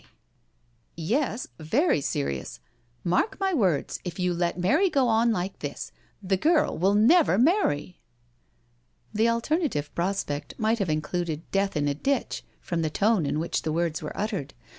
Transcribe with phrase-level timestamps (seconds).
[0.01, 0.09] ^4 yo SURf^ENDER••
[0.95, 2.59] Yes, very serious.
[3.03, 5.91] Mark my words, if you let Mary go on like this,
[6.23, 7.99] the girl will never marry."
[9.13, 13.61] The alternative prospect might have included death in a ditch, from the tone in which
[13.61, 14.55] the words were uttered.